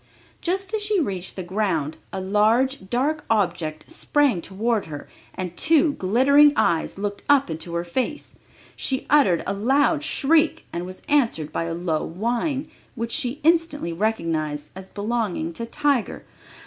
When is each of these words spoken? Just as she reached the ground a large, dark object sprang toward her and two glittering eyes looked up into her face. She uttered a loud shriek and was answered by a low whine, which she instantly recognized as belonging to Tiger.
Just 0.41 0.73
as 0.73 0.81
she 0.81 0.99
reached 0.99 1.35
the 1.35 1.43
ground 1.43 1.97
a 2.11 2.19
large, 2.19 2.89
dark 2.89 3.23
object 3.29 3.91
sprang 3.91 4.41
toward 4.41 4.87
her 4.87 5.07
and 5.35 5.55
two 5.55 5.93
glittering 5.93 6.53
eyes 6.55 6.97
looked 6.97 7.21
up 7.29 7.51
into 7.51 7.75
her 7.75 7.83
face. 7.83 8.33
She 8.75 9.05
uttered 9.11 9.43
a 9.45 9.53
loud 9.53 10.03
shriek 10.03 10.65
and 10.73 10.87
was 10.87 11.03
answered 11.07 11.51
by 11.51 11.65
a 11.65 11.75
low 11.75 12.03
whine, 12.03 12.67
which 12.95 13.11
she 13.11 13.41
instantly 13.43 13.93
recognized 13.93 14.71
as 14.75 14.89
belonging 14.89 15.53
to 15.53 15.67
Tiger. 15.67 16.25